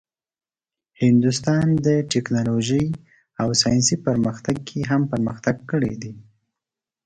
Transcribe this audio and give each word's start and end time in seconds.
هندوستان 1.03 1.65
د 1.85 1.87
ټیکنالوژۍ 2.11 2.85
او 3.41 3.47
ساینسي 3.61 3.97
پرمختګ 4.05 4.55
کې 4.67 4.79
هم 4.89 5.01
پرمختګ 5.11 5.55
کړی 5.71 5.93
دی. 6.01 6.13